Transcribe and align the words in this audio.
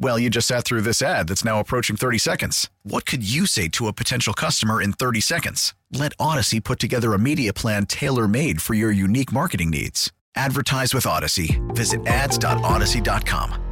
Well, 0.00 0.18
you 0.18 0.30
just 0.30 0.46
sat 0.46 0.64
through 0.64 0.82
this 0.82 1.02
ad 1.02 1.26
that's 1.28 1.44
now 1.44 1.58
approaching 1.58 1.96
30 1.96 2.18
seconds. 2.18 2.70
What 2.84 3.04
could 3.04 3.28
you 3.28 3.46
say 3.46 3.66
to 3.70 3.88
a 3.88 3.92
potential 3.92 4.32
customer 4.32 4.80
in 4.80 4.92
30 4.92 5.20
seconds? 5.20 5.74
Let 5.92 6.12
Odyssey 6.20 6.60
put 6.60 6.78
together 6.78 7.14
a 7.14 7.18
media 7.18 7.52
plan 7.52 7.84
tailor 7.86 8.28
made 8.28 8.62
for 8.62 8.74
your 8.74 8.92
unique 8.92 9.32
marketing 9.32 9.70
needs. 9.70 10.12
Advertise 10.36 10.94
with 10.94 11.04
Odyssey. 11.04 11.60
Visit 11.70 12.06
ads.odyssey.com. 12.06 13.64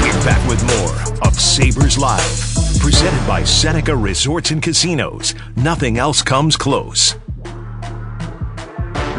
We're 0.00 0.24
back 0.24 0.48
with 0.48 0.64
more 0.78 1.28
of 1.28 1.34
Sabres 1.34 1.98
Live, 1.98 2.80
presented 2.80 3.26
by 3.26 3.44
Seneca 3.44 3.94
Resorts 3.94 4.52
and 4.52 4.62
Casinos. 4.62 5.34
Nothing 5.54 5.98
else 5.98 6.22
comes 6.22 6.56
close. 6.56 7.14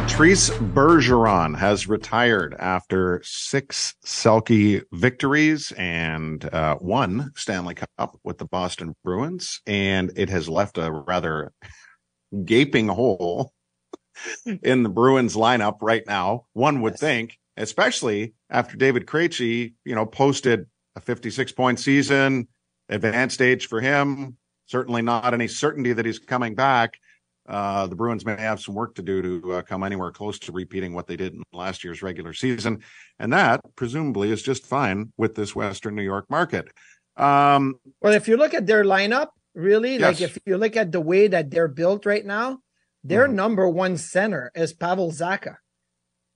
Patrice 0.10 0.50
Bergeron 0.50 1.56
has 1.58 1.88
retired 1.88 2.56
after 2.60 3.22
six 3.24 3.94
Selke 4.04 4.82
victories 4.92 5.72
and 5.78 6.44
uh, 6.52 6.76
one 6.78 7.32
Stanley 7.36 7.76
Cup 7.76 8.20
with 8.24 8.40
the 8.40 8.46
Boston 8.46 8.96
Bruins, 9.04 9.62
and 9.68 10.12
it 10.16 10.30
has 10.30 10.50
left 10.50 10.80
a 10.80 10.92
rather 10.92 11.54
gaping 12.44 12.88
hole 12.88 13.54
in 14.64 14.82
the 14.82 14.90
Bruins 14.90 15.36
lineup 15.36 15.78
right 15.80 16.04
now. 16.08 16.48
One 16.54 16.82
would 16.82 16.94
yes. 16.94 17.00
think, 17.00 17.38
especially 17.56 18.34
after 18.50 18.76
David 18.76 19.06
Krejci, 19.06 19.76
you 19.86 19.96
know, 19.96 20.08
posted 20.08 20.66
a 20.96 21.02
56 21.02 21.52
point 21.52 21.80
season, 21.80 22.48
advanced 22.90 23.42
age 23.44 23.68
for 23.68 23.80
him. 23.80 24.38
Certainly 24.66 25.04
not 25.04 25.36
any 25.36 25.48
certainty 25.48 25.94
that 25.94 26.06
he's 26.06 26.20
coming 26.20 26.56
back 26.56 26.96
uh, 27.50 27.88
the 27.88 27.96
Bruins 27.96 28.26
may 28.26 28.40
have 28.40 28.62
some 28.62 28.76
work 28.76 28.94
to 28.96 29.02
do 29.02 29.22
to 29.42 29.54
uh, 29.54 29.62
come 29.64 29.84
anywhere 29.84 30.12
close 30.12 30.38
to 30.40 30.52
repeating 30.52 30.94
what 30.94 31.08
they 31.08 31.18
did 31.18 31.34
in 31.34 31.42
last 31.52 31.84
year's 31.84 32.04
regular 32.04 32.32
season. 32.32 32.84
And 33.18 33.34
that 33.34 33.62
presumably 33.76 34.32
is 34.32 34.44
just 34.44 34.68
fine 34.68 35.12
with 35.18 35.34
this 35.34 35.56
Western 35.56 35.96
New 35.96 36.04
York 36.04 36.30
market. 36.30 36.68
Um, 37.18 37.80
well, 38.02 38.14
if 38.14 38.28
you 38.28 38.38
look 38.38 38.54
at 38.54 38.68
their 38.68 38.84
lineup, 38.84 39.30
really, 39.56 39.94
yes. 39.94 40.02
like 40.02 40.22
if 40.22 40.38
you 40.46 40.58
look 40.58 40.78
at 40.78 40.92
the 40.92 41.02
way 41.02 41.28
that 41.28 41.50
they're 41.50 41.68
built 41.68 42.06
right 42.06 42.26
now, 42.26 42.60
their 43.04 43.26
mm-hmm. 43.26 43.36
number 43.36 43.68
one 43.68 43.98
center 43.98 44.52
is 44.54 44.74
Pavel 44.74 45.12
Zacha. 45.12 45.56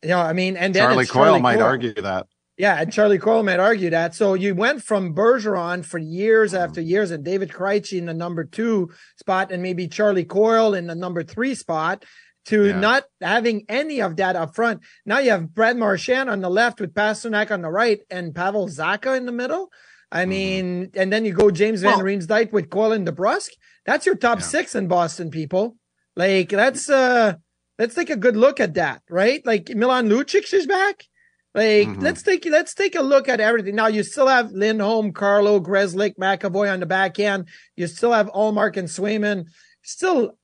You 0.02 0.10
know, 0.10 0.20
I 0.20 0.34
mean, 0.34 0.58
and 0.58 0.74
then 0.74 0.84
Charlie 0.84 1.06
Coyle 1.06 1.26
Charlie 1.26 1.42
might 1.42 1.56
Coyle. 1.58 1.66
argue 1.66 1.94
that. 1.94 2.28
Yeah, 2.58 2.80
and 2.80 2.94
Charlie 2.94 3.18
Coleman 3.18 3.58
might 3.58 3.64
argue 3.64 3.90
that. 3.90 4.14
So 4.14 4.36
you 4.36 4.54
went 4.54 4.84
from 4.84 5.16
Bergeron 5.16 5.84
for 5.84 5.98
years 5.98 6.54
after 6.54 6.82
years, 6.82 7.10
and 7.10 7.24
David 7.24 7.50
Krejci 7.50 7.98
in 7.98 8.06
the 8.06 8.14
number 8.14 8.44
two 8.44 8.92
spot, 9.18 9.52
and 9.52 9.64
maybe 9.64 9.88
Charlie 9.88 10.26
Coyle 10.26 10.76
in 10.76 10.86
the 10.86 10.94
number 10.94 11.24
three 11.24 11.56
spot, 11.56 12.06
to 12.46 12.68
yeah. 12.68 12.80
not 12.80 13.06
having 13.22 13.66
any 13.70 14.02
of 14.02 14.18
that 14.18 14.36
up 14.36 14.54
front. 14.54 14.82
Now 15.06 15.18
you 15.18 15.32
have 15.32 15.54
Brad 15.54 15.78
Marchand 15.78 16.30
on 16.30 16.42
the 16.42 16.50
left 16.50 16.80
with 16.80 16.94
Pastrnak 16.94 17.50
on 17.50 17.64
the 17.64 17.72
right, 17.72 18.02
and 18.12 18.36
Pavel 18.36 18.68
Zacha 18.68 19.18
in 19.18 19.26
the 19.26 19.32
middle. 19.32 19.72
I 20.12 20.22
mm-hmm. 20.22 20.30
mean, 20.30 20.92
and 20.96 21.12
then 21.12 21.26
you 21.26 21.34
go 21.34 21.50
James 21.50 21.82
Van 21.82 21.98
well, 21.98 22.06
Riemsdyk 22.06 22.52
with 22.52 22.70
Colin 22.70 23.06
DeBrusk. 23.06 23.50
That's 23.86 24.06
your 24.06 24.16
top 24.16 24.40
yeah. 24.40 24.46
six 24.46 24.76
in 24.76 24.88
Boston, 24.88 25.32
people. 25.32 25.76
Like 26.16 26.50
that's 26.50 26.90
uh 26.90 27.34
let's 27.80 27.96
take 27.96 28.12
a 28.12 28.16
good 28.16 28.38
look 28.38 28.60
at 28.60 28.76
that, 28.76 29.02
right? 29.10 29.44
Like 29.44 29.70
Milan 29.74 30.08
Lucic 30.08 30.54
is 30.54 30.68
back. 30.68 31.06
Like, 31.54 31.88
mm-hmm. 31.88 32.02
let's 32.02 32.24
take 32.24 32.46
let's 32.46 32.74
take 32.74 32.96
a 32.96 33.02
look 33.02 33.30
at 33.30 33.40
everything. 33.40 33.76
Now 33.76 33.88
you 33.88 34.04
still 34.04 34.28
have 34.28 34.52
Lindholm, 34.52 35.14
Carlo, 35.14 35.60
Grzelcyk, 35.60 36.16
McAvoy 36.16 36.72
on 36.72 36.80
the 36.80 36.88
back 36.88 37.20
end. 37.20 37.48
You 37.76 37.88
still 37.88 38.12
have 38.12 38.32
Ullmark 38.32 38.78
and 38.78 38.88
Swayman. 38.88 39.46
Still 39.84 40.38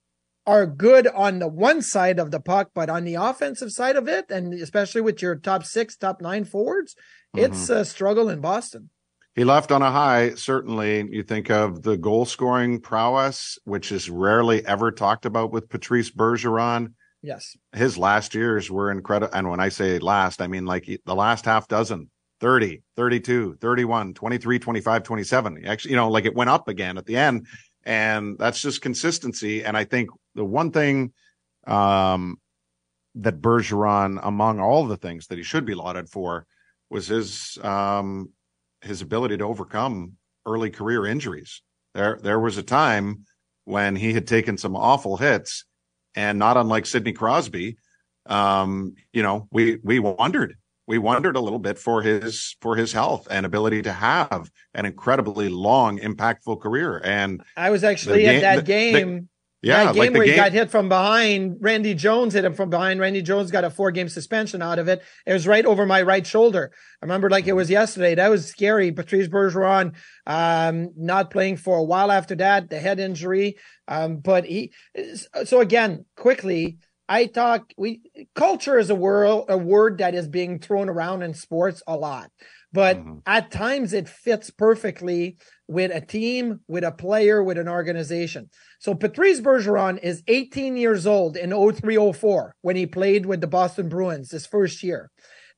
are 0.45 0.65
good 0.65 1.07
on 1.07 1.39
the 1.39 1.47
one 1.47 1.81
side 1.81 2.19
of 2.19 2.31
the 2.31 2.39
puck, 2.39 2.71
but 2.73 2.89
on 2.89 3.03
the 3.05 3.15
offensive 3.15 3.71
side 3.71 3.95
of 3.95 4.07
it, 4.07 4.25
and 4.29 4.53
especially 4.53 5.01
with 5.01 5.21
your 5.21 5.35
top 5.35 5.63
six, 5.63 5.95
top 5.95 6.21
nine 6.21 6.45
forwards, 6.45 6.95
mm-hmm. 7.35 7.45
it's 7.45 7.69
a 7.69 7.85
struggle 7.85 8.29
in 8.29 8.41
Boston. 8.41 8.89
He 9.35 9.43
left 9.43 9.71
on 9.71 9.81
a 9.81 9.91
high, 9.91 10.33
certainly. 10.35 11.07
You 11.09 11.23
think 11.23 11.49
of 11.49 11.81
the 11.81 11.97
goal 11.97 12.25
scoring 12.25 12.81
prowess, 12.81 13.57
which 13.63 13.91
is 13.91 14.09
rarely 14.09 14.65
ever 14.65 14.91
talked 14.91 15.25
about 15.25 15.51
with 15.51 15.69
Patrice 15.69 16.11
Bergeron. 16.11 16.93
Yes. 17.21 17.57
His 17.73 17.97
last 17.97 18.33
years 18.33 18.71
were 18.71 18.91
incredible. 18.91 19.33
And 19.33 19.49
when 19.49 19.59
I 19.59 19.69
say 19.69 19.99
last, 19.99 20.41
I 20.41 20.47
mean 20.47 20.65
like 20.65 20.85
the 21.05 21.15
last 21.15 21.45
half 21.45 21.67
dozen 21.67 22.09
30, 22.39 22.81
32, 22.95 23.57
31, 23.59 24.13
23, 24.13 24.59
25, 24.59 25.03
27. 25.03 25.65
Actually, 25.65 25.91
you 25.91 25.97
know, 25.97 26.09
like 26.09 26.25
it 26.25 26.35
went 26.35 26.49
up 26.49 26.67
again 26.67 26.97
at 26.97 27.05
the 27.05 27.17
end. 27.17 27.47
And 27.83 28.37
that's 28.37 28.61
just 28.61 28.81
consistency. 28.81 29.63
And 29.63 29.75
I 29.75 29.83
think 29.83 30.09
the 30.35 30.45
one 30.45 30.71
thing 30.71 31.11
um, 31.67 32.37
that 33.15 33.41
Bergeron, 33.41 34.19
among 34.23 34.59
all 34.59 34.85
the 34.85 34.97
things 34.97 35.27
that 35.27 35.37
he 35.37 35.43
should 35.43 35.65
be 35.65 35.75
lauded 35.75 36.09
for, 36.09 36.45
was 36.89 37.07
his 37.07 37.57
um, 37.63 38.29
his 38.81 39.01
ability 39.01 39.37
to 39.37 39.43
overcome 39.43 40.13
early 40.45 40.69
career 40.69 41.05
injuries. 41.05 41.61
There 41.93 42.19
there 42.21 42.39
was 42.39 42.57
a 42.57 42.63
time 42.63 43.25
when 43.65 43.95
he 43.95 44.13
had 44.13 44.27
taken 44.27 44.57
some 44.57 44.75
awful 44.75 45.17
hits 45.17 45.65
and 46.15 46.39
not 46.39 46.57
unlike 46.57 46.85
Sidney 46.85 47.13
Crosby, 47.13 47.77
um, 48.25 48.95
you 49.13 49.23
know, 49.23 49.47
we 49.51 49.77
we 49.83 49.99
wondered 49.99 50.55
we 50.89 50.97
wondered 50.97 51.35
a 51.35 51.39
little 51.39 51.59
bit 51.59 51.77
for 51.77 52.01
his 52.01 52.55
for 52.61 52.75
his 52.75 52.91
health 52.91 53.27
and 53.29 53.45
ability 53.45 53.83
to 53.83 53.93
have 53.93 54.49
an 54.73 54.85
incredibly 54.85 55.47
long, 55.47 55.99
impactful 55.99 56.59
career. 56.61 56.99
And 57.03 57.43
I 57.55 57.69
was 57.69 57.83
actually 57.83 58.25
at 58.25 58.41
that 58.41 58.65
game. 58.65 58.93
The, 58.93 59.27
yeah, 59.61 59.85
that 59.85 59.93
game 59.93 59.99
like 59.99 60.13
where 60.13 60.23
game... 60.23 60.31
he 60.31 60.35
got 60.37 60.51
hit 60.51 60.71
from 60.71 60.87
behind. 60.87 61.57
Randy 61.59 61.93
Jones 61.93 62.33
hit 62.33 62.45
him 62.45 62.53
from 62.53 62.69
behind. 62.69 62.99
Randy 62.99 63.21
Jones 63.21 63.51
got 63.51 63.65
a 63.65 63.69
four 63.69 63.91
game 63.91 64.07
suspension 64.07 64.61
out 64.61 64.79
of 64.79 64.87
it. 64.87 65.01
It 65.25 65.33
was 65.33 65.47
right 65.47 65.65
over 65.65 65.85
my 65.85 66.01
right 66.01 66.25
shoulder. 66.25 66.71
I 67.01 67.05
remember 67.05 67.29
like 67.29 67.47
it 67.47 67.53
was 67.53 67.69
yesterday. 67.69 68.15
That 68.15 68.29
was 68.29 68.45
scary. 68.45 68.91
Patrice 68.91 69.27
Bergeron, 69.27 69.95
um, 70.25 70.93
not 70.95 71.31
playing 71.31 71.57
for 71.57 71.77
a 71.77 71.83
while 71.83 72.11
after 72.11 72.35
that, 72.35 72.69
the 72.69 72.79
head 72.79 72.99
injury. 72.99 73.57
Um, 73.87 74.17
but 74.17 74.45
he, 74.45 74.71
so 75.43 75.59
again, 75.59 76.05
quickly, 76.15 76.77
I 77.09 77.25
talk, 77.25 77.73
we, 77.75 78.01
culture 78.35 78.77
is 78.77 78.91
a 78.91 78.95
word, 78.95 79.45
a 79.49 79.57
word 79.57 79.97
that 79.97 80.13
is 80.13 80.27
being 80.27 80.59
thrown 80.59 80.89
around 80.89 81.23
in 81.23 81.33
sports 81.33 81.81
a 81.87 81.97
lot, 81.97 82.29
but 82.71 82.97
mm-hmm. 82.97 83.17
at 83.25 83.49
times 83.49 83.93
it 83.93 84.07
fits 84.07 84.51
perfectly 84.51 85.37
with 85.67 85.91
a 85.91 86.01
team, 86.01 86.59
with 86.67 86.83
a 86.83 86.91
player, 86.91 87.43
with 87.43 87.57
an 87.57 87.67
organization. 87.67 88.51
So 88.77 88.93
Patrice 88.93 89.41
Bergeron 89.41 89.99
is 90.03 90.21
18 90.27 90.77
years 90.77 91.07
old 91.07 91.35
in 91.35 91.49
0304 91.49 92.55
when 92.61 92.75
he 92.75 92.85
played 92.85 93.25
with 93.25 93.41
the 93.41 93.47
Boston 93.47 93.89
Bruins 93.89 94.29
this 94.29 94.45
first 94.45 94.83
year. 94.83 95.09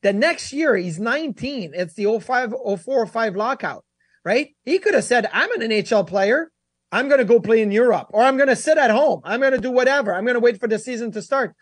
The 0.03 0.13
next 0.13 0.53
year, 0.53 0.75
he's 0.77 0.99
19. 0.99 1.73
It's 1.75 1.95
the 1.95 2.17
05, 2.19 2.55
04, 2.81 3.05
05 3.07 3.35
lockout, 3.35 3.83
right? 4.23 4.55
He 4.63 4.79
could 4.79 4.93
have 4.95 5.03
said, 5.03 5.29
I'm 5.33 5.51
an 5.51 5.69
NHL 5.69 6.07
player. 6.07 6.49
I'm 6.91 7.07
going 7.07 7.19
to 7.19 7.25
go 7.25 7.39
play 7.39 7.61
in 7.61 7.71
Europe 7.71 8.07
or 8.09 8.23
I'm 8.23 8.37
going 8.37 8.49
to 8.49 8.55
sit 8.55 8.77
at 8.77 8.91
home. 8.91 9.21
I'm 9.23 9.39
going 9.39 9.53
to 9.53 9.57
do 9.57 9.71
whatever. 9.71 10.13
I'm 10.13 10.25
going 10.25 10.35
to 10.35 10.41
wait 10.41 10.59
for 10.59 10.67
the 10.67 10.79
season 10.79 11.11
to 11.13 11.21
start. 11.21 11.55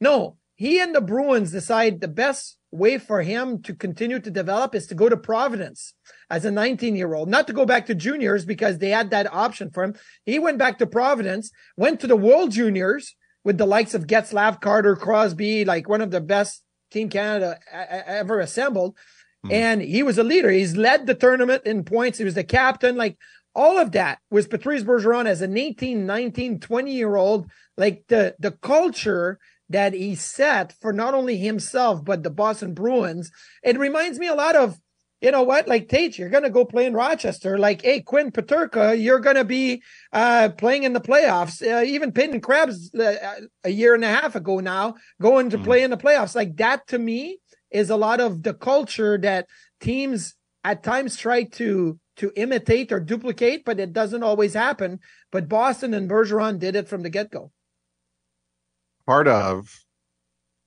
No, 0.00 0.36
he 0.56 0.80
and 0.80 0.94
the 0.94 1.00
Bruins 1.00 1.50
decide 1.50 2.00
the 2.00 2.08
best 2.08 2.58
way 2.70 2.98
for 2.98 3.22
him 3.22 3.62
to 3.62 3.74
continue 3.74 4.18
to 4.18 4.30
develop 4.30 4.74
is 4.74 4.86
to 4.88 4.94
go 4.94 5.08
to 5.08 5.16
Providence 5.16 5.94
as 6.28 6.44
a 6.44 6.50
19 6.50 6.96
year 6.96 7.14
old, 7.14 7.28
not 7.28 7.46
to 7.46 7.52
go 7.52 7.64
back 7.64 7.86
to 7.86 7.94
juniors 7.94 8.44
because 8.44 8.78
they 8.78 8.90
had 8.90 9.10
that 9.10 9.32
option 9.32 9.70
for 9.70 9.84
him. 9.84 9.94
He 10.24 10.38
went 10.38 10.58
back 10.58 10.78
to 10.78 10.86
Providence, 10.86 11.50
went 11.76 12.00
to 12.00 12.06
the 12.06 12.16
World 12.16 12.50
Juniors 12.50 13.16
with 13.44 13.58
the 13.58 13.66
likes 13.66 13.94
of 13.94 14.06
Getzlaf, 14.06 14.60
Carter, 14.60 14.96
Crosby, 14.96 15.64
like 15.64 15.88
one 15.88 16.00
of 16.00 16.10
the 16.10 16.20
best 16.20 16.62
Team 16.90 17.08
Canada 17.08 17.58
ever 17.72 18.40
assembled. 18.40 18.96
Mm. 19.46 19.52
And 19.52 19.82
he 19.82 20.02
was 20.02 20.18
a 20.18 20.24
leader. 20.24 20.50
He's 20.50 20.76
led 20.76 21.06
the 21.06 21.14
tournament 21.14 21.62
in 21.66 21.84
points. 21.84 22.18
He 22.18 22.24
was 22.24 22.34
the 22.34 22.44
captain. 22.44 22.96
Like 22.96 23.18
all 23.54 23.78
of 23.78 23.92
that 23.92 24.18
was 24.30 24.46
Patrice 24.46 24.82
Bergeron 24.82 25.26
as 25.26 25.42
an 25.42 25.56
18, 25.56 26.06
19, 26.06 26.60
20 26.60 26.92
year 26.92 27.16
old. 27.16 27.50
Like 27.76 28.04
the, 28.08 28.34
the 28.38 28.52
culture 28.52 29.38
that 29.68 29.92
he 29.92 30.14
set 30.14 30.72
for 30.80 30.92
not 30.92 31.14
only 31.14 31.36
himself, 31.36 32.04
but 32.04 32.22
the 32.22 32.30
Boston 32.30 32.74
Bruins. 32.74 33.30
It 33.62 33.78
reminds 33.78 34.18
me 34.18 34.26
a 34.26 34.34
lot 34.34 34.56
of, 34.56 34.78
you 35.20 35.30
know 35.30 35.42
what, 35.42 35.66
like 35.66 35.88
Tate, 35.88 36.18
you're 36.18 36.28
going 36.28 36.42
to 36.42 36.50
go 36.50 36.64
play 36.64 36.84
in 36.84 36.92
Rochester. 36.92 37.56
Like, 37.56 37.82
hey, 37.82 38.00
Quinn 38.00 38.30
Peterka, 38.30 39.00
you're 39.00 39.20
going 39.20 39.36
to 39.36 39.44
be 39.44 39.82
uh, 40.12 40.50
playing 40.58 40.82
in 40.82 40.92
the 40.92 41.00
playoffs. 41.00 41.62
Uh, 41.62 41.82
even 41.82 42.12
Peyton 42.12 42.40
Krebs, 42.40 42.92
uh, 42.94 43.14
a 43.64 43.70
year 43.70 43.94
and 43.94 44.04
a 44.04 44.08
half 44.08 44.34
ago 44.34 44.60
now, 44.60 44.94
going 45.20 45.50
to 45.50 45.56
mm-hmm. 45.56 45.64
play 45.64 45.82
in 45.82 45.90
the 45.90 45.96
playoffs. 45.96 46.34
Like 46.34 46.56
that 46.56 46.86
to 46.88 46.98
me 46.98 47.38
is 47.70 47.88
a 47.90 47.96
lot 47.96 48.20
of 48.20 48.42
the 48.42 48.54
culture 48.54 49.16
that 49.18 49.46
teams 49.80 50.34
at 50.62 50.82
times 50.82 51.16
try 51.16 51.44
to 51.44 51.98
to 52.16 52.32
imitate 52.36 52.92
or 52.92 53.00
duplicate, 53.00 53.64
but 53.64 53.80
it 53.80 53.92
doesn't 53.92 54.22
always 54.22 54.54
happen. 54.54 55.00
But 55.30 55.48
Boston 55.48 55.94
and 55.94 56.08
Bergeron 56.08 56.58
did 56.58 56.76
it 56.76 56.88
from 56.88 57.02
the 57.02 57.10
get 57.10 57.30
go. 57.30 57.50
Part 59.06 59.28
of 59.28 59.84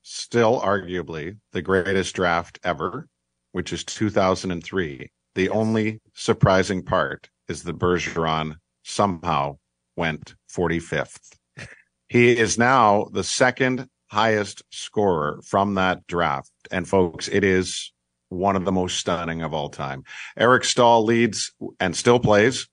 still 0.01 0.61
arguably 0.61 1.37
the 1.51 1.61
greatest 1.61 2.15
draft 2.15 2.59
ever, 2.63 3.07
which 3.51 3.73
is 3.73 3.83
2003. 3.83 5.11
The 5.35 5.43
yes. 5.43 5.51
only 5.51 6.01
surprising 6.13 6.83
part 6.83 7.29
is 7.47 7.63
that 7.63 7.77
Bergeron 7.77 8.55
somehow 8.83 9.57
went 9.95 10.35
45th. 10.51 11.35
he 12.07 12.37
is 12.37 12.57
now 12.57 13.07
the 13.11 13.23
second 13.23 13.87
highest 14.09 14.63
scorer 14.71 15.41
from 15.45 15.75
that 15.75 16.07
draft. 16.07 16.51
And 16.71 16.87
folks, 16.87 17.27
it 17.27 17.43
is 17.43 17.91
one 18.29 18.55
of 18.55 18.65
the 18.65 18.71
most 18.71 18.97
stunning 18.97 19.41
of 19.41 19.53
all 19.53 19.69
time. 19.69 20.03
Eric 20.37 20.63
Staal 20.63 21.03
leads 21.03 21.53
and 21.79 21.95
still 21.95 22.19
plays. 22.19 22.67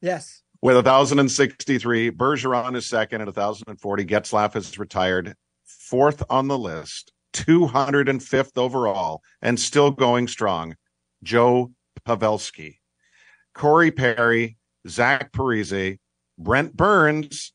Yes. 0.00 0.42
With 0.60 0.76
1,063. 0.76 2.10
Bergeron 2.10 2.76
is 2.76 2.86
second 2.86 3.20
at 3.20 3.26
1,040. 3.26 4.04
Getzlaf 4.04 4.56
is 4.56 4.78
retired. 4.78 5.34
Fourth 5.64 6.22
on 6.28 6.48
the 6.48 6.58
list. 6.58 7.12
205th 7.34 8.58
overall 8.58 9.22
and 9.40 9.58
still 9.58 9.90
going 9.90 10.28
strong. 10.28 10.76
Joe 11.22 11.72
Pavelski. 12.06 12.76
Corey 13.54 13.90
Perry, 13.90 14.56
Zach 14.88 15.32
Parise, 15.32 15.98
Brent 16.38 16.76
Burns, 16.76 17.52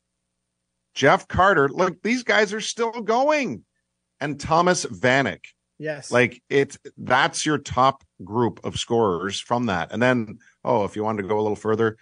Jeff 0.94 1.28
Carter. 1.28 1.68
Look, 1.68 2.02
these 2.02 2.22
guys 2.22 2.52
are 2.52 2.60
still 2.60 2.90
going. 2.90 3.64
And 4.20 4.40
Thomas 4.40 4.84
Vanek. 4.84 5.44
Yes. 5.78 6.10
Like 6.10 6.42
it's 6.50 6.76
that's 6.96 7.46
your 7.46 7.58
top 7.58 8.02
group 8.24 8.60
of 8.64 8.78
scorers 8.78 9.40
from 9.40 9.66
that. 9.66 9.92
And 9.92 10.02
then, 10.02 10.38
oh, 10.64 10.84
if 10.84 10.96
you 10.96 11.04
wanted 11.04 11.22
to 11.22 11.28
go 11.28 11.38
a 11.38 11.42
little 11.42 11.56
further, 11.56 11.96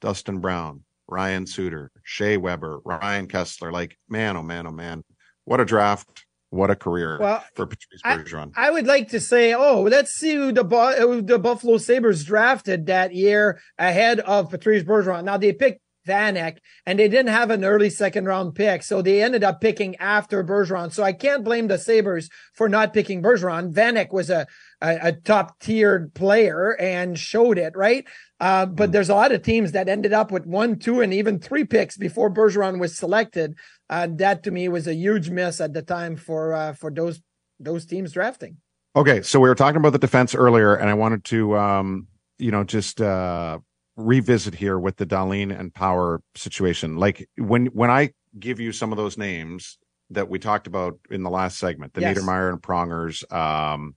Dustin 0.00 0.40
Brown, 0.40 0.82
Ryan 1.06 1.46
Suter, 1.46 1.90
Shea 2.02 2.36
Weber, 2.36 2.80
Ryan 2.84 3.28
Kesler. 3.28 3.72
Like, 3.72 3.96
man, 4.08 4.36
oh 4.36 4.42
man, 4.42 4.66
oh 4.66 4.72
man. 4.72 5.04
What 5.44 5.60
a 5.60 5.64
draft. 5.64 6.26
What 6.50 6.68
a 6.68 6.74
career 6.74 7.16
well, 7.20 7.44
for 7.54 7.64
Patrice 7.64 8.02
Bergeron. 8.02 8.52
I, 8.56 8.66
I, 8.66 8.70
would 8.72 8.86
like 8.86 9.10
to 9.10 9.20
say, 9.20 9.54
oh, 9.54 9.82
let's 9.82 10.10
see 10.10 10.34
who 10.34 10.50
the, 10.50 10.64
who 10.98 11.22
the 11.22 11.38
Buffalo 11.38 11.78
Sabres 11.78 12.24
drafted 12.24 12.86
that 12.86 13.14
year 13.14 13.60
ahead 13.78 14.18
of 14.18 14.50
Patrice 14.50 14.82
Bergeron. 14.82 15.22
Now 15.22 15.36
they 15.36 15.52
picked 15.52 15.80
Vanek, 16.06 16.58
and 16.86 16.98
they 16.98 17.08
didn't 17.08 17.32
have 17.32 17.50
an 17.50 17.64
early 17.64 17.90
second 17.90 18.24
round 18.26 18.54
pick. 18.54 18.82
So 18.82 19.02
they 19.02 19.22
ended 19.22 19.44
up 19.44 19.60
picking 19.60 19.96
after 19.96 20.42
Bergeron. 20.42 20.92
So 20.92 21.02
I 21.02 21.12
can't 21.12 21.44
blame 21.44 21.68
the 21.68 21.78
Sabres 21.78 22.28
for 22.54 22.68
not 22.68 22.94
picking 22.94 23.22
Bergeron. 23.22 23.72
Vanek 23.72 24.12
was 24.12 24.30
a, 24.30 24.46
a, 24.80 24.98
a 25.02 25.12
top 25.12 25.58
tiered 25.60 26.14
player 26.14 26.76
and 26.80 27.18
showed 27.18 27.58
it, 27.58 27.76
right? 27.76 28.06
Uh, 28.40 28.66
but 28.66 28.86
hmm. 28.88 28.92
there's 28.92 29.10
a 29.10 29.14
lot 29.14 29.32
of 29.32 29.42
teams 29.42 29.72
that 29.72 29.88
ended 29.88 30.12
up 30.12 30.30
with 30.30 30.46
one, 30.46 30.78
two, 30.78 31.00
and 31.00 31.12
even 31.12 31.38
three 31.38 31.64
picks 31.64 31.96
before 31.96 32.32
Bergeron 32.32 32.80
was 32.80 32.96
selected. 32.96 33.54
Uh, 33.88 34.08
that 34.12 34.42
to 34.44 34.50
me 34.50 34.68
was 34.68 34.86
a 34.86 34.94
huge 34.94 35.30
miss 35.30 35.60
at 35.60 35.74
the 35.74 35.82
time 35.82 36.16
for, 36.16 36.54
uh, 36.54 36.72
for 36.72 36.90
those, 36.90 37.20
those 37.58 37.84
teams 37.84 38.12
drafting. 38.12 38.56
Okay. 38.96 39.22
So 39.22 39.38
we 39.38 39.48
were 39.48 39.54
talking 39.54 39.76
about 39.76 39.92
the 39.92 39.98
defense 39.98 40.34
earlier, 40.34 40.74
and 40.74 40.88
I 40.88 40.94
wanted 40.94 41.24
to, 41.26 41.56
um, 41.56 42.06
you 42.38 42.50
know, 42.50 42.64
just, 42.64 43.00
uh, 43.00 43.58
revisit 43.96 44.54
here 44.54 44.78
with 44.78 44.96
the 44.96 45.06
Dahlin 45.06 45.58
and 45.58 45.72
Power 45.74 46.22
situation. 46.36 46.96
Like 46.96 47.28
when 47.36 47.66
when 47.66 47.90
I 47.90 48.10
give 48.38 48.60
you 48.60 48.72
some 48.72 48.92
of 48.92 48.96
those 48.96 49.18
names 49.18 49.78
that 50.10 50.28
we 50.28 50.38
talked 50.38 50.66
about 50.66 50.98
in 51.10 51.22
the 51.22 51.30
last 51.30 51.58
segment, 51.58 51.94
the 51.94 52.00
yes. 52.00 52.18
Niedermayer 52.18 52.50
and 52.50 52.62
Prongers, 52.62 53.24
um, 53.30 53.94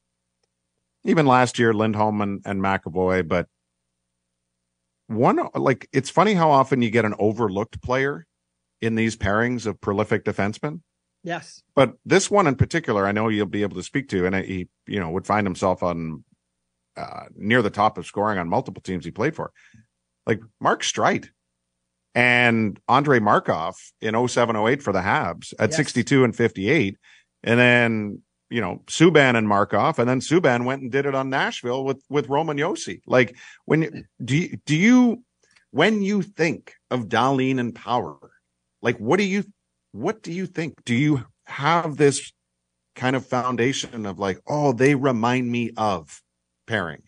even 1.03 1.25
last 1.25 1.57
year 1.59 1.73
Lindholm 1.73 2.21
and, 2.21 2.41
and 2.45 2.61
McAvoy, 2.61 3.27
but 3.27 3.47
one 5.07 5.39
like 5.55 5.87
it's 5.91 6.09
funny 6.09 6.33
how 6.33 6.49
often 6.49 6.81
you 6.81 6.89
get 6.89 7.05
an 7.05 7.15
overlooked 7.19 7.81
player 7.81 8.25
in 8.81 8.95
these 8.95 9.15
pairings 9.15 9.65
of 9.65 9.79
prolific 9.81 10.23
defensemen. 10.25 10.81
Yes. 11.23 11.63
But 11.73 11.93
this 12.05 12.29
one 12.29 12.47
in 12.47 12.55
particular, 12.55 13.07
I 13.07 13.13
know 13.13 13.29
you'll 13.29 13.45
be 13.45 13.61
able 13.61 13.77
to 13.77 13.83
speak 13.83 14.09
to, 14.09 14.25
and 14.25 14.35
he, 14.35 14.67
you 14.87 14.99
know, 14.99 15.09
would 15.11 15.25
find 15.25 15.47
himself 15.47 15.81
on 15.81 16.23
uh, 16.97 17.25
near 17.35 17.61
the 17.61 17.69
top 17.69 17.97
of 17.97 18.05
scoring 18.05 18.37
on 18.39 18.49
multiple 18.49 18.81
teams 18.81 19.05
he 19.05 19.11
played 19.11 19.35
for 19.35 19.51
like 20.25 20.39
Mark 20.59 20.81
Streit 20.81 21.29
and 22.15 22.79
Andrei 22.87 23.19
Markov 23.19 23.75
in 24.01 24.13
0708 24.13 24.81
for 24.83 24.93
the 24.93 24.99
Habs 24.99 25.53
at 25.59 25.71
yes. 25.71 25.77
62 25.77 26.23
and 26.23 26.35
58. 26.35 26.97
And 27.43 27.59
then, 27.59 28.21
you 28.49 28.61
know, 28.61 28.83
Subban 28.85 29.35
and 29.35 29.47
Markov. 29.47 29.99
And 29.99 30.07
then 30.07 30.19
Subban 30.19 30.65
went 30.65 30.81
and 30.81 30.91
did 30.91 31.05
it 31.05 31.15
on 31.15 31.29
Nashville 31.29 31.83
with, 31.83 32.03
with 32.09 32.29
Roman 32.29 32.57
Josi. 32.57 33.01
Like 33.07 33.35
when 33.65 34.05
do 34.23 34.37
you, 34.37 34.57
do 34.65 34.75
you, 34.75 35.23
when 35.71 36.01
you 36.01 36.21
think 36.21 36.73
of 36.91 37.07
Dahlin 37.07 37.59
and 37.59 37.73
Power, 37.73 38.17
like 38.81 38.97
what 38.97 39.17
do 39.17 39.23
you, 39.23 39.43
what 39.91 40.21
do 40.21 40.31
you 40.31 40.45
think? 40.45 40.83
Do 40.85 40.95
you 40.95 41.25
have 41.45 41.97
this 41.97 42.31
kind 42.95 43.15
of 43.15 43.25
foundation 43.25 44.05
of 44.05 44.19
like, 44.19 44.39
oh, 44.47 44.71
they 44.71 44.93
remind 44.93 45.51
me 45.51 45.71
of 45.77 46.21
pairing 46.67 47.01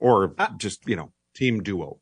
or 0.00 0.34
just, 0.56 0.88
you 0.88 0.96
know, 0.96 1.12
team 1.36 1.62
duo? 1.62 2.00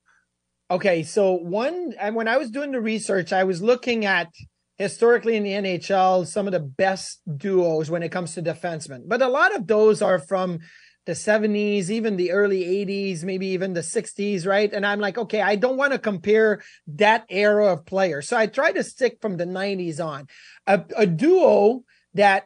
Okay, 0.72 1.02
so 1.02 1.34
one, 1.34 1.92
when 2.14 2.28
I 2.28 2.38
was 2.38 2.50
doing 2.50 2.72
the 2.72 2.80
research, 2.80 3.30
I 3.30 3.44
was 3.44 3.60
looking 3.60 4.06
at 4.06 4.32
historically 4.78 5.36
in 5.36 5.42
the 5.42 5.50
NHL 5.50 6.26
some 6.26 6.46
of 6.46 6.54
the 6.54 6.60
best 6.60 7.20
duos 7.36 7.90
when 7.90 8.02
it 8.02 8.08
comes 8.08 8.32
to 8.34 8.42
defensemen, 8.42 9.02
but 9.06 9.20
a 9.20 9.28
lot 9.28 9.54
of 9.54 9.66
those 9.66 10.00
are 10.00 10.18
from 10.18 10.60
the 11.04 11.12
70s, 11.12 11.90
even 11.90 12.16
the 12.16 12.32
early 12.32 12.64
80s, 12.64 13.22
maybe 13.22 13.48
even 13.48 13.74
the 13.74 13.82
60s, 13.82 14.46
right? 14.46 14.72
And 14.72 14.86
I'm 14.86 14.98
like, 14.98 15.18
okay, 15.18 15.42
I 15.42 15.56
don't 15.56 15.76
want 15.76 15.92
to 15.92 15.98
compare 15.98 16.62
that 16.86 17.26
era 17.28 17.74
of 17.74 17.84
players. 17.84 18.26
So 18.26 18.38
I 18.38 18.46
try 18.46 18.72
to 18.72 18.82
stick 18.82 19.18
from 19.20 19.36
the 19.36 19.44
90s 19.44 20.02
on. 20.02 20.26
A, 20.66 20.82
a 20.96 21.06
duo 21.06 21.82
that 22.14 22.44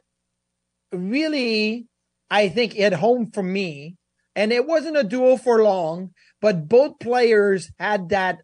really, 0.90 1.87
I 2.29 2.49
think, 2.49 2.72
hit 2.72 2.93
home 2.93 3.31
for 3.31 3.44
me, 3.44 3.94
and 4.34 4.52
it 4.52 4.67
wasn't 4.67 4.96
a 4.96 5.05
duo 5.05 5.37
for 5.37 5.62
long, 5.62 6.10
but 6.46 6.69
both 6.69 7.00
players 7.00 7.72
had 7.76 8.10
that 8.10 8.43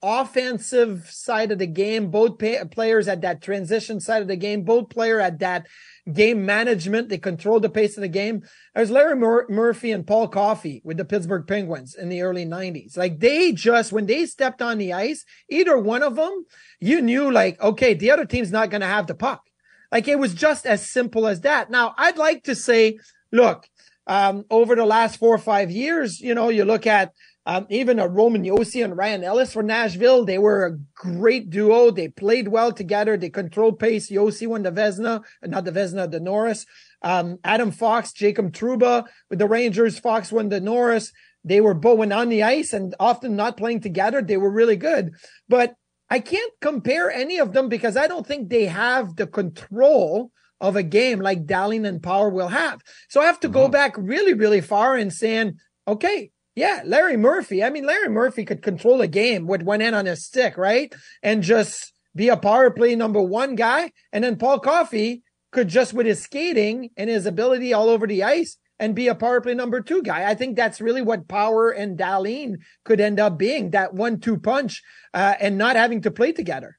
offensive 0.00 1.10
side 1.10 1.50
of 1.50 1.58
the 1.58 1.66
game. 1.66 2.12
Both 2.12 2.38
pay- 2.38 2.62
players 2.70 3.08
at 3.08 3.22
that 3.22 3.42
transition 3.42 3.98
side 3.98 4.22
of 4.22 4.28
the 4.28 4.36
game. 4.36 4.62
Both 4.62 4.88
player 4.88 5.18
at 5.18 5.40
that 5.40 5.66
game 6.12 6.46
management. 6.46 7.08
They 7.08 7.18
controlled 7.18 7.62
the 7.62 7.70
pace 7.70 7.96
of 7.96 8.02
the 8.02 8.08
game. 8.08 8.44
There's 8.72 8.92
Larry 8.92 9.16
Mur- 9.16 9.48
Murphy 9.48 9.90
and 9.90 10.06
Paul 10.06 10.28
Coffey 10.28 10.80
with 10.84 10.96
the 10.96 11.04
Pittsburgh 11.04 11.44
Penguins 11.44 11.96
in 11.96 12.08
the 12.08 12.22
early 12.22 12.46
90s. 12.46 12.96
Like 12.96 13.18
they 13.18 13.50
just, 13.50 13.90
when 13.92 14.06
they 14.06 14.26
stepped 14.26 14.62
on 14.62 14.78
the 14.78 14.92
ice, 14.92 15.24
either 15.50 15.76
one 15.76 16.04
of 16.04 16.14
them, 16.14 16.44
you 16.78 17.02
knew 17.02 17.32
like, 17.32 17.60
okay, 17.60 17.94
the 17.94 18.12
other 18.12 18.26
team's 18.26 18.52
not 18.52 18.70
going 18.70 18.82
to 18.82 18.86
have 18.86 19.08
the 19.08 19.16
puck. 19.16 19.42
Like 19.90 20.06
it 20.06 20.20
was 20.20 20.34
just 20.34 20.66
as 20.66 20.88
simple 20.88 21.26
as 21.26 21.40
that. 21.40 21.68
Now 21.68 21.96
I'd 21.98 22.16
like 22.16 22.44
to 22.44 22.54
say, 22.54 23.00
look, 23.32 23.66
um, 24.06 24.44
over 24.50 24.74
the 24.74 24.84
last 24.84 25.18
four 25.18 25.34
or 25.34 25.38
five 25.38 25.70
years, 25.70 26.20
you 26.20 26.34
know, 26.34 26.48
you 26.48 26.64
look 26.64 26.86
at 26.86 27.12
um, 27.46 27.66
even 27.68 27.98
a 27.98 28.08
Roman 28.08 28.42
Josi 28.42 28.82
and 28.82 28.96
Ryan 28.96 29.24
Ellis 29.24 29.52
for 29.52 29.62
Nashville. 29.62 30.24
They 30.24 30.38
were 30.38 30.66
a 30.66 30.78
great 30.94 31.50
duo. 31.50 31.90
They 31.90 32.08
played 32.08 32.48
well 32.48 32.72
together. 32.72 33.16
They 33.16 33.28
controlled 33.28 33.78
pace. 33.78 34.10
Josi 34.10 34.46
won 34.46 34.62
the 34.62 34.72
Vezina, 34.72 35.22
not 35.42 35.64
the 35.64 35.72
Vesna, 35.72 36.10
the 36.10 36.20
Norris. 36.20 36.64
Um, 37.02 37.38
Adam 37.44 37.70
Fox, 37.70 38.12
Jacob 38.12 38.52
Trouba 38.52 39.04
with 39.28 39.38
the 39.38 39.48
Rangers. 39.48 39.98
Fox 39.98 40.32
won 40.32 40.48
the 40.48 40.60
Norris. 40.60 41.12
They 41.44 41.60
were 41.60 41.74
both 41.74 42.10
on 42.10 42.28
the 42.30 42.42
ice 42.42 42.72
and 42.72 42.94
often 42.98 43.36
not 43.36 43.58
playing 43.58 43.80
together. 43.80 44.22
They 44.22 44.38
were 44.38 44.50
really 44.50 44.76
good, 44.76 45.12
but 45.46 45.74
I 46.08 46.20
can't 46.20 46.52
compare 46.60 47.10
any 47.10 47.38
of 47.38 47.52
them 47.52 47.68
because 47.68 47.96
I 47.96 48.06
don't 48.06 48.26
think 48.26 48.48
they 48.48 48.66
have 48.66 49.16
the 49.16 49.26
control 49.26 50.30
of 50.60 50.76
a 50.76 50.82
game 50.82 51.20
like 51.20 51.46
Dahlin 51.46 51.86
and 51.86 52.02
Power 52.02 52.30
will 52.30 52.48
have. 52.48 52.80
So 53.08 53.20
I 53.20 53.26
have 53.26 53.40
to 53.40 53.48
go 53.48 53.64
mm-hmm. 53.64 53.72
back 53.72 53.94
really, 53.98 54.34
really 54.34 54.60
far 54.60 54.96
and 54.96 55.12
saying, 55.12 55.58
okay, 55.86 56.30
yeah, 56.54 56.82
Larry 56.84 57.16
Murphy. 57.16 57.64
I 57.64 57.70
mean, 57.70 57.84
Larry 57.84 58.08
Murphy 58.08 58.44
could 58.44 58.62
control 58.62 59.00
a 59.00 59.08
game 59.08 59.46
with 59.46 59.62
one 59.62 59.82
end 59.82 59.96
on 59.96 60.06
his 60.06 60.24
stick, 60.24 60.56
right? 60.56 60.94
And 61.22 61.42
just 61.42 61.92
be 62.14 62.28
a 62.28 62.36
power 62.36 62.70
play 62.70 62.94
number 62.94 63.20
one 63.20 63.56
guy. 63.56 63.90
And 64.12 64.22
then 64.22 64.36
Paul 64.36 64.60
Coffey 64.60 65.22
could 65.52 65.68
just 65.68 65.92
with 65.92 66.06
his 66.06 66.22
skating 66.22 66.90
and 66.96 67.10
his 67.10 67.26
ability 67.26 67.72
all 67.72 67.88
over 67.88 68.06
the 68.06 68.22
ice 68.22 68.56
and 68.78 68.94
be 68.94 69.08
a 69.08 69.14
power 69.14 69.40
play 69.40 69.54
number 69.54 69.80
two 69.80 70.02
guy. 70.02 70.28
I 70.28 70.34
think 70.34 70.56
that's 70.56 70.80
really 70.80 71.02
what 71.02 71.28
Power 71.28 71.70
and 71.70 71.98
Dahlin 71.98 72.56
could 72.84 73.00
end 73.00 73.18
up 73.20 73.38
being 73.38 73.70
that 73.70 73.94
one 73.94 74.20
two 74.20 74.38
punch 74.38 74.82
uh, 75.12 75.34
and 75.40 75.58
not 75.58 75.76
having 75.76 76.02
to 76.02 76.10
play 76.10 76.32
together. 76.32 76.78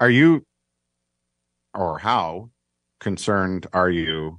Are 0.00 0.10
you 0.10 0.44
or 1.74 1.98
how 1.98 2.50
concerned 3.02 3.66
are 3.72 3.90
you 3.90 4.38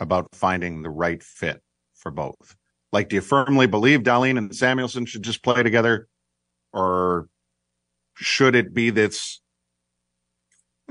about 0.00 0.26
finding 0.32 0.82
the 0.82 0.90
right 0.90 1.22
fit 1.22 1.62
for 1.94 2.10
both? 2.10 2.56
Like, 2.92 3.10
do 3.10 3.16
you 3.16 3.22
firmly 3.22 3.66
believe 3.66 4.00
Dahlin 4.00 4.38
and 4.38 4.50
Samuelsson 4.50 5.06
should 5.06 5.22
just 5.22 5.44
play 5.44 5.62
together, 5.62 6.08
or 6.72 7.28
should 8.16 8.56
it 8.56 8.74
be 8.74 8.90
this, 8.90 9.40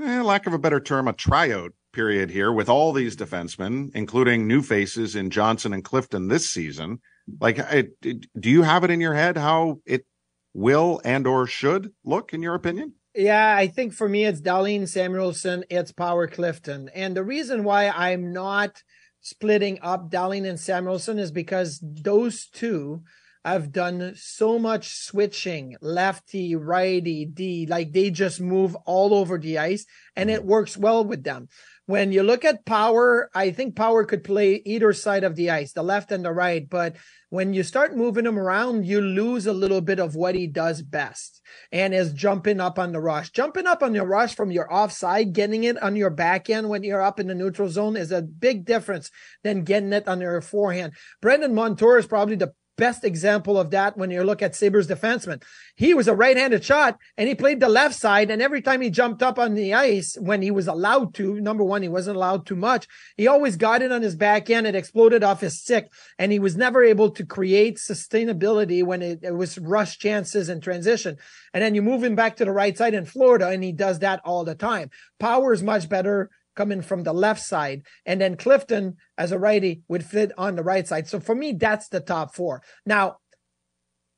eh, 0.00 0.22
lack 0.22 0.46
of 0.46 0.54
a 0.54 0.58
better 0.58 0.80
term, 0.80 1.08
a 1.08 1.12
tryout 1.12 1.72
period 1.92 2.30
here 2.30 2.52
with 2.52 2.68
all 2.68 2.92
these 2.92 3.16
defensemen, 3.16 3.90
including 3.94 4.46
new 4.46 4.62
faces 4.62 5.16
in 5.16 5.28
Johnson 5.28 5.74
and 5.74 5.84
Clifton 5.84 6.28
this 6.28 6.48
season? 6.48 7.00
Like, 7.40 7.58
it, 7.58 7.90
it, 8.02 8.26
do 8.40 8.48
you 8.48 8.62
have 8.62 8.84
it 8.84 8.90
in 8.90 9.00
your 9.00 9.14
head 9.14 9.36
how 9.36 9.80
it 9.84 10.06
will 10.54 11.00
and 11.04 11.26
or 11.26 11.46
should 11.46 11.92
look, 12.04 12.32
in 12.32 12.40
your 12.40 12.54
opinion? 12.54 12.94
Yeah, 13.14 13.56
I 13.56 13.66
think 13.66 13.92
for 13.92 14.08
me 14.08 14.24
it's 14.24 14.40
Dahlin 14.40 14.82
Samuelsson, 14.82 15.64
it's 15.68 15.90
Power 15.90 16.28
Clifton. 16.28 16.88
And 16.94 17.16
the 17.16 17.24
reason 17.24 17.64
why 17.64 17.88
I'm 17.88 18.32
not 18.32 18.82
splitting 19.20 19.80
up 19.82 20.10
Dahlin 20.10 20.48
and 20.48 20.58
Samuelsson 20.58 21.18
is 21.18 21.32
because 21.32 21.80
those 21.82 22.46
two 22.46 23.02
have 23.44 23.72
done 23.72 24.12
so 24.16 24.58
much 24.58 24.94
switching, 24.94 25.76
lefty, 25.80 26.54
righty, 26.54 27.24
D, 27.24 27.66
like 27.66 27.92
they 27.92 28.10
just 28.10 28.40
move 28.40 28.76
all 28.84 29.14
over 29.14 29.38
the 29.38 29.58
ice 29.58 29.86
and 30.14 30.30
it 30.30 30.40
mm-hmm. 30.40 30.48
works 30.48 30.76
well 30.76 31.04
with 31.04 31.24
them. 31.24 31.48
When 31.90 32.12
you 32.12 32.22
look 32.22 32.44
at 32.44 32.64
Power, 32.64 33.32
I 33.34 33.50
think 33.50 33.74
Power 33.74 34.04
could 34.04 34.22
play 34.22 34.62
either 34.64 34.92
side 34.92 35.24
of 35.24 35.34
the 35.34 35.50
ice, 35.50 35.72
the 35.72 35.82
left 35.82 36.12
and 36.12 36.24
the 36.24 36.30
right, 36.30 36.70
but 36.70 36.94
when 37.30 37.52
you 37.52 37.64
start 37.64 37.96
moving 37.96 38.26
him 38.26 38.38
around, 38.38 38.86
you 38.86 39.00
lose 39.00 39.44
a 39.44 39.52
little 39.52 39.80
bit 39.80 39.98
of 39.98 40.14
what 40.14 40.36
he 40.36 40.46
does 40.46 40.82
best 40.82 41.42
and 41.72 41.92
is 41.92 42.12
jumping 42.12 42.60
up 42.60 42.78
on 42.78 42.92
the 42.92 43.00
rush. 43.00 43.30
Jumping 43.32 43.66
up 43.66 43.82
on 43.82 43.92
your 43.92 44.06
rush 44.06 44.36
from 44.36 44.52
your 44.52 44.72
offside, 44.72 45.32
getting 45.32 45.64
it 45.64 45.82
on 45.82 45.96
your 45.96 46.10
back 46.10 46.48
end 46.48 46.68
when 46.68 46.84
you're 46.84 47.02
up 47.02 47.18
in 47.18 47.26
the 47.26 47.34
neutral 47.34 47.68
zone 47.68 47.96
is 47.96 48.12
a 48.12 48.22
big 48.22 48.64
difference 48.64 49.10
than 49.42 49.64
getting 49.64 49.92
it 49.92 50.06
on 50.06 50.20
your 50.20 50.40
forehand. 50.40 50.92
Brandon 51.20 51.52
Montour 51.52 51.98
is 51.98 52.06
probably 52.06 52.36
the 52.36 52.52
best 52.76 53.04
example 53.04 53.58
of 53.58 53.70
that 53.70 53.96
when 53.96 54.10
you 54.10 54.22
look 54.24 54.42
at 54.42 54.56
Sabres 54.56 54.88
defenseman. 54.88 55.42
He 55.76 55.94
was 55.94 56.08
a 56.08 56.14
right-handed 56.14 56.64
shot 56.64 56.98
and 57.16 57.28
he 57.28 57.34
played 57.34 57.60
the 57.60 57.68
left 57.68 57.94
side. 57.94 58.30
And 58.30 58.40
every 58.40 58.62
time 58.62 58.80
he 58.80 58.90
jumped 58.90 59.22
up 59.22 59.38
on 59.38 59.54
the 59.54 59.74
ice 59.74 60.16
when 60.20 60.42
he 60.42 60.50
was 60.50 60.66
allowed 60.66 61.14
to, 61.14 61.40
number 61.40 61.62
one, 61.62 61.82
he 61.82 61.88
wasn't 61.88 62.16
allowed 62.16 62.46
too 62.46 62.56
much. 62.56 62.88
He 63.16 63.26
always 63.26 63.56
got 63.56 63.82
it 63.82 63.92
on 63.92 64.02
his 64.02 64.16
back 64.16 64.48
end. 64.48 64.66
It 64.66 64.74
exploded 64.74 65.22
off 65.22 65.40
his 65.40 65.60
stick 65.60 65.90
and 66.18 66.32
he 66.32 66.38
was 66.38 66.56
never 66.56 66.82
able 66.82 67.10
to 67.10 67.26
create 67.26 67.76
sustainability 67.76 68.82
when 68.82 69.02
it, 69.02 69.20
it 69.22 69.34
was 69.34 69.58
rush 69.58 69.98
chances 69.98 70.48
and 70.48 70.62
transition. 70.62 71.18
And 71.52 71.62
then 71.62 71.74
you 71.74 71.82
move 71.82 72.02
him 72.02 72.14
back 72.14 72.36
to 72.36 72.44
the 72.44 72.52
right 72.52 72.76
side 72.76 72.94
in 72.94 73.04
Florida 73.04 73.48
and 73.48 73.62
he 73.62 73.72
does 73.72 73.98
that 74.00 74.20
all 74.24 74.44
the 74.44 74.54
time. 74.54 74.90
Power 75.18 75.52
is 75.52 75.62
much 75.62 75.88
better 75.88 76.30
coming 76.60 76.82
from 76.82 77.04
the 77.04 77.14
left 77.14 77.40
side. 77.40 77.80
And 78.04 78.20
then 78.20 78.36
Clifton 78.36 78.96
as 79.16 79.32
a 79.32 79.38
righty 79.38 79.80
would 79.88 80.04
fit 80.04 80.30
on 80.36 80.56
the 80.56 80.62
right 80.62 80.86
side. 80.86 81.08
So 81.08 81.18
for 81.18 81.34
me, 81.34 81.52
that's 81.52 81.88
the 81.88 82.00
top 82.00 82.34
four. 82.34 82.60
Now, 82.84 83.16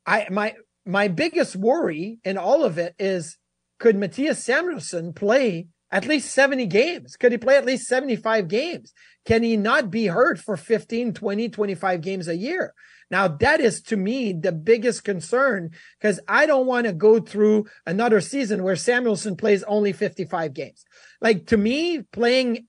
I, 0.05 0.27
my, 0.29 0.55
my 0.85 1.07
biggest 1.07 1.55
worry 1.55 2.19
in 2.25 2.37
all 2.37 2.65
of 2.65 2.77
it 2.77 2.95
is 2.99 3.37
could 3.79 3.95
Mattias 3.95 4.41
Samuelsson 4.41 5.13
play 5.13 5.67
at 5.89 6.05
least 6.05 6.33
70 6.33 6.65
games? 6.65 7.15
Could 7.15 7.31
he 7.31 7.37
play 7.37 7.55
at 7.55 7.65
least 7.65 7.87
75 7.87 8.49
games? 8.49 8.91
Can 9.25 9.41
he 9.41 9.55
not 9.55 9.89
be 9.89 10.07
hurt 10.07 10.37
for 10.37 10.57
15, 10.57 11.13
20, 11.13 11.47
25 11.47 12.01
games 12.01 12.27
a 12.27 12.35
year? 12.35 12.73
Now 13.13 13.27
that 13.27 13.61
is 13.61 13.79
to 13.83 13.95
me 13.95 14.33
the 14.33 14.51
biggest 14.51 15.03
concern 15.03 15.69
because 15.99 16.19
I 16.27 16.47
don't 16.47 16.65
want 16.65 16.87
to 16.87 16.93
go 16.93 17.19
through 17.19 17.67
another 17.85 18.19
season 18.19 18.63
where 18.63 18.75
Samuelsson 18.75 19.37
plays 19.37 19.61
only 19.65 19.93
55 19.93 20.51
games. 20.51 20.83
Like 21.21 21.45
to 21.47 21.57
me, 21.57 22.01
playing 22.01 22.65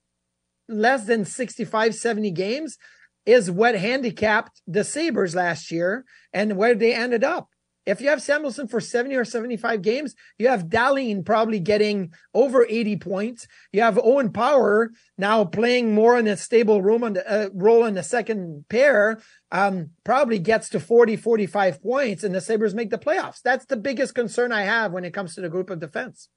less 0.69 1.07
than 1.07 1.25
65, 1.25 1.95
70 1.95 2.31
games 2.33 2.77
is 3.25 3.51
what 3.51 3.75
handicapped 3.75 4.61
the 4.67 4.85
Sabres 4.85 5.35
last 5.35 5.71
year 5.71 6.05
and 6.31 6.59
where 6.59 6.75
they 6.75 6.93
ended 6.93 7.25
up. 7.25 7.49
If 7.87 8.01
you 8.01 8.09
have 8.09 8.21
Samuelsson 8.21 8.69
for 8.69 8.81
70 8.81 9.15
or 9.15 9.25
75 9.25 9.83
games, 9.83 10.15
you 10.39 10.49
have 10.49 10.69
Dahlin 10.69 11.25
probably 11.25 11.61
getting 11.61 12.13
over 12.33 12.65
80 12.67 12.97
points. 12.97 13.47
You 13.73 13.83
have 13.83 13.99
Owen 13.99 14.33
Power 14.33 14.91
now 15.19 15.45
playing 15.45 15.95
more 15.95 16.19
in 16.19 16.27
a 16.27 16.37
stable 16.37 16.81
room 16.81 17.05
on 17.05 17.13
the 17.13 17.31
uh, 17.31 17.49
role 17.53 17.85
in 17.85 17.95
the 17.95 18.03
second 18.03 18.65
pair, 18.71 19.21
um, 19.53 19.91
probably 20.03 20.39
gets 20.39 20.71
to 20.71 20.81
40, 20.81 21.17
45 21.17 21.83
points 21.83 22.25
and 22.25 22.35
the 22.35 22.41
Sabres 22.41 22.75
make 22.75 22.91
the 22.91 22.99
playoffs. 22.99 23.43
That's 23.43 23.67
the 23.67 23.77
biggest 23.77 24.15
concern 24.15 24.51
I 24.51 24.63
have 24.63 24.93
when 24.93 25.05
it 25.05 25.13
comes 25.13 25.35
to 25.35 25.43
the 25.43 25.51
group 25.51 25.69
of 25.69 25.81
defense. 25.81 26.29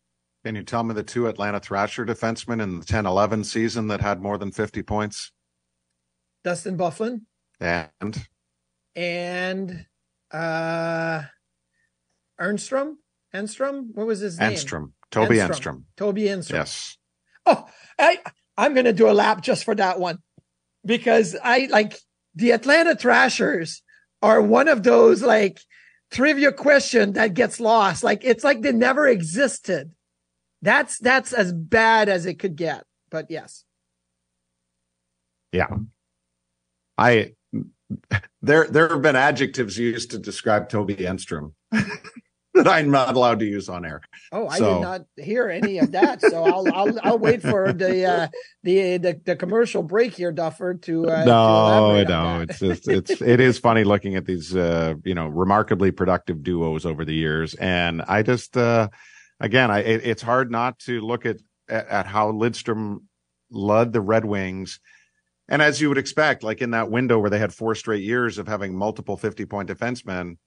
Can 0.44 0.56
you 0.56 0.64
tell 0.64 0.84
me 0.84 0.94
the 0.94 1.04
two 1.04 1.28
Atlanta 1.28 1.60
Thrasher 1.60 2.06
defensemen 2.06 2.62
in 2.62 2.80
the 2.80 2.86
10 2.86 3.06
11 3.06 3.46
season 3.46 3.88
that 3.88 4.02
had 4.02 4.22
more 4.22 4.38
than 4.38 4.52
50 4.52 4.84
points? 4.84 5.32
Dustin 6.44 6.78
Byfuglien. 6.78 7.22
And? 7.60 8.28
And, 8.96 9.86
uh, 10.32 11.24
Ernstrom? 12.40 12.96
Enstrom? 13.34 13.88
What 13.94 14.08
was 14.08 14.20
his 14.20 14.40
name? 14.40 14.54
Enstrom. 14.54 14.92
Toby 15.12 15.36
Enstrom. 15.36 15.50
Enstrom. 15.50 15.84
Toby 15.96 16.24
Enstrom. 16.24 16.54
Yes. 16.54 16.98
Oh, 17.46 17.66
I 17.98 18.20
I'm 18.58 18.74
gonna 18.74 18.94
do 18.94 19.10
a 19.10 19.12
lap 19.12 19.42
just 19.42 19.64
for 19.64 19.76
that 19.76 20.00
one. 20.00 20.20
Because 20.86 21.36
I 21.42 21.68
like 21.70 21.98
the 22.36 22.52
Atlanta 22.52 22.96
Thrashers 22.96 23.82
are 24.22 24.42
one 24.42 24.68
of 24.68 24.84
those 24.84 25.22
like 25.22 25.60
trivia 26.12 26.52
question 26.52 27.14
that 27.14 27.34
gets 27.34 27.60
lost. 27.60 28.04
Like 28.04 28.24
it's 28.24 28.44
like 28.44 28.62
they 28.62 28.72
never 28.72 29.08
existed. 29.08 29.92
That's 30.62 30.98
that's 31.00 31.34
as 31.34 31.54
bad 31.54 32.10
as 32.10 32.26
it 32.26 32.40
could 32.40 32.56
get. 32.56 32.84
But 33.10 33.28
yes. 33.30 33.64
Yeah. 35.52 35.70
I 36.98 37.34
there 38.42 38.68
there 38.68 38.90
have 38.90 39.02
been 39.02 39.16
adjectives 39.16 39.78
used 39.78 40.12
to 40.12 40.20
describe 40.20 40.70
Toby 40.70 40.96
Enstrom 40.96 41.54
that 42.58 42.68
I'm 42.68 42.92
not 42.92 43.16
allowed 43.16 43.40
to 43.40 43.46
use 43.46 43.70
on 43.70 43.86
air. 43.86 44.02
Oh, 44.32 44.48
I 44.48 44.58
so. 44.58 44.74
did 44.76 44.82
not 44.82 45.02
hear 45.16 45.50
any 45.50 45.80
of 45.80 45.92
that. 45.94 46.22
So 46.22 46.44
I'll 46.44 46.74
I'll, 46.74 47.00
I'll 47.04 47.18
wait 47.18 47.42
for 47.42 47.74
the, 47.74 48.06
uh, 48.06 48.28
the 48.64 48.98
the 48.98 49.22
the 49.24 49.36
commercial 49.36 49.84
break 49.84 50.14
here, 50.14 50.32
Duffer. 50.32 50.76
To 50.76 51.10
uh, 51.10 51.24
no, 51.24 52.04
to 52.04 52.10
no, 52.10 52.42
it's 52.42 52.60
just 52.60 52.88
it's 52.88 53.22
it 53.22 53.40
is 53.40 53.60
funny 53.60 53.84
looking 53.84 54.16
at 54.16 54.26
these 54.26 54.56
uh, 54.56 54.96
you 55.04 55.16
know 55.16 55.28
remarkably 55.28 55.92
productive 55.92 56.44
duos 56.44 56.86
over 56.86 57.06
the 57.06 57.16
years, 57.16 57.54
and 57.56 58.02
I 58.02 58.24
just 58.24 58.58
uh, 58.58 58.90
again, 59.40 59.72
I 59.72 59.80
it, 59.80 60.02
it's 60.06 60.22
hard 60.22 60.52
not 60.52 60.80
to 60.80 61.00
look 61.02 61.26
at 61.26 61.38
at, 61.70 61.88
at 61.88 62.06
how 62.06 62.32
Lidstrom 62.32 63.04
led 63.50 63.94
the 63.94 64.02
Red 64.02 64.26
Wings 64.26 64.80
and 65.50 65.62
as 65.62 65.80
you 65.80 65.90
would 65.90 65.98
expect, 65.98 66.44
like 66.44 66.62
in 66.62 66.72
that 66.72 66.92
window 66.92 67.20
where 67.20 67.30
they 67.30 67.40
had 67.40 67.54
four 67.54 67.74
straight 67.76 68.04
years 68.04 68.38
of 68.38 68.48
having 68.48 68.76
multiple 68.76 69.16
50 69.16 69.46
point 69.46 69.70
defensemen, 69.70 70.38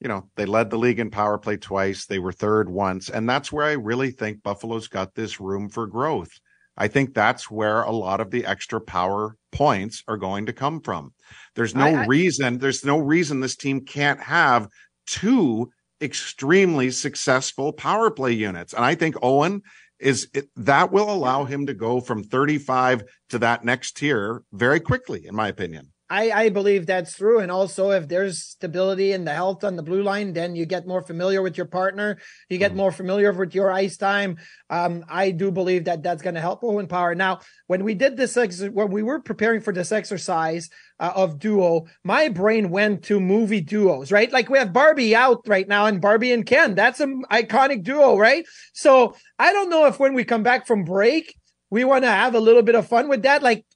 you 0.00 0.08
know, 0.08 0.28
they 0.36 0.46
led 0.46 0.70
the 0.70 0.78
league 0.78 0.98
in 0.98 1.10
power 1.10 1.38
play 1.38 1.56
twice. 1.56 2.06
They 2.06 2.18
were 2.18 2.32
third 2.32 2.70
once. 2.70 3.10
And 3.10 3.28
that's 3.28 3.52
where 3.52 3.66
I 3.66 3.72
really 3.72 4.10
think 4.10 4.42
Buffalo's 4.42 4.88
got 4.88 5.14
this 5.14 5.40
room 5.40 5.68
for 5.68 5.86
growth. 5.86 6.30
I 6.76 6.88
think 6.88 7.12
that's 7.12 7.50
where 7.50 7.82
a 7.82 7.92
lot 7.92 8.20
of 8.20 8.30
the 8.30 8.46
extra 8.46 8.80
power 8.80 9.36
points 9.52 10.02
are 10.08 10.16
going 10.16 10.46
to 10.46 10.54
come 10.54 10.80
from. 10.80 11.12
There's 11.54 11.74
no 11.74 11.86
I, 11.86 12.02
I, 12.02 12.06
reason, 12.06 12.58
there's 12.58 12.84
no 12.84 12.98
reason 12.98 13.40
this 13.40 13.56
team 13.56 13.84
can't 13.84 14.20
have 14.20 14.68
two 15.06 15.70
extremely 16.00 16.90
successful 16.90 17.74
power 17.74 18.10
play 18.10 18.32
units. 18.32 18.72
And 18.72 18.84
I 18.84 18.94
think 18.94 19.16
Owen 19.20 19.60
is 19.98 20.28
it, 20.32 20.46
that 20.56 20.90
will 20.90 21.12
allow 21.12 21.44
him 21.44 21.66
to 21.66 21.74
go 21.74 22.00
from 22.00 22.24
35 22.24 23.02
to 23.28 23.38
that 23.40 23.64
next 23.64 23.98
tier 23.98 24.42
very 24.50 24.80
quickly, 24.80 25.26
in 25.26 25.34
my 25.34 25.48
opinion. 25.48 25.92
I, 26.10 26.32
I 26.32 26.48
believe 26.48 26.86
that's 26.86 27.16
true. 27.16 27.38
And 27.38 27.52
also, 27.52 27.92
if 27.92 28.08
there's 28.08 28.42
stability 28.42 29.12
in 29.12 29.24
the 29.24 29.32
health 29.32 29.62
on 29.62 29.76
the 29.76 29.82
blue 29.82 30.02
line, 30.02 30.32
then 30.32 30.56
you 30.56 30.66
get 30.66 30.84
more 30.84 31.02
familiar 31.02 31.40
with 31.40 31.56
your 31.56 31.66
partner. 31.66 32.18
You 32.48 32.58
get 32.58 32.72
mm 32.72 32.80
more 32.80 32.90
familiar 32.90 33.30
with 33.32 33.54
your 33.54 33.70
ice 33.70 33.98
time. 33.98 34.38
Um, 34.70 35.04
I 35.06 35.32
do 35.32 35.50
believe 35.50 35.84
that 35.84 36.02
that's 36.02 36.22
going 36.22 36.34
to 36.34 36.40
help 36.40 36.64
Owen 36.64 36.86
Power. 36.86 37.14
Now, 37.14 37.40
when 37.66 37.84
we 37.84 37.92
did 37.92 38.16
this, 38.16 38.38
ex- 38.38 38.62
when 38.62 38.90
we 38.90 39.02
were 39.02 39.20
preparing 39.20 39.60
for 39.60 39.72
this 39.72 39.92
exercise 39.92 40.70
uh, 40.98 41.12
of 41.14 41.38
duo, 41.38 41.84
my 42.04 42.28
brain 42.28 42.70
went 42.70 43.04
to 43.04 43.20
movie 43.20 43.60
duos, 43.60 44.10
right? 44.10 44.32
Like 44.32 44.48
we 44.48 44.56
have 44.56 44.72
Barbie 44.72 45.14
out 45.14 45.42
right 45.46 45.68
now 45.68 45.86
and 45.86 46.00
Barbie 46.00 46.32
and 46.32 46.46
Ken. 46.46 46.74
That's 46.74 47.00
an 47.00 47.22
iconic 47.30 47.82
duo, 47.82 48.16
right? 48.16 48.46
So 48.72 49.14
I 49.38 49.52
don't 49.52 49.68
know 49.68 49.86
if 49.86 50.00
when 50.00 50.14
we 50.14 50.24
come 50.24 50.42
back 50.42 50.66
from 50.66 50.84
break, 50.84 51.36
we 51.68 51.84
want 51.84 52.04
to 52.04 52.10
have 52.10 52.34
a 52.34 52.40
little 52.40 52.62
bit 52.62 52.76
of 52.76 52.88
fun 52.88 53.08
with 53.08 53.22
that. 53.22 53.42
Like 53.42 53.66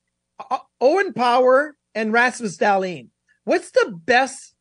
uh, 0.51 0.59
Owen 0.81 1.13
Power 1.13 1.77
and 1.95 2.13
Rasmus 2.13 2.57
Dahlin. 2.59 3.09
What's 3.45 3.71
the 3.71 3.99
best 4.05 4.55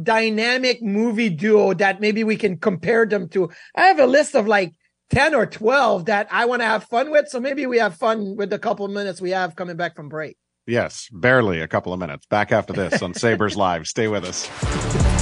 dynamic 0.00 0.82
movie 0.82 1.28
duo 1.28 1.74
that 1.74 2.00
maybe 2.00 2.24
we 2.24 2.36
can 2.36 2.58
compare 2.58 3.06
them 3.06 3.28
to? 3.30 3.50
I 3.74 3.86
have 3.86 3.98
a 3.98 4.06
list 4.06 4.34
of 4.34 4.46
like 4.46 4.72
10 5.10 5.34
or 5.34 5.46
12 5.46 6.06
that 6.06 6.28
I 6.30 6.46
want 6.46 6.62
to 6.62 6.66
have 6.66 6.84
fun 6.84 7.10
with. 7.10 7.28
So 7.28 7.38
maybe 7.40 7.66
we 7.66 7.78
have 7.78 7.94
fun 7.94 8.36
with 8.36 8.50
the 8.50 8.58
couple 8.58 8.86
of 8.86 8.92
minutes 8.92 9.20
we 9.20 9.30
have 9.30 9.54
coming 9.54 9.76
back 9.76 9.94
from 9.94 10.08
break. 10.08 10.36
Yes, 10.66 11.08
barely 11.12 11.60
a 11.60 11.68
couple 11.68 11.92
of 11.92 11.98
minutes. 11.98 12.24
Back 12.26 12.52
after 12.52 12.72
this 12.72 13.02
on 13.02 13.14
Sabres 13.14 13.56
Live. 13.56 13.86
Stay 13.86 14.08
with 14.08 14.24
us. 14.24 15.21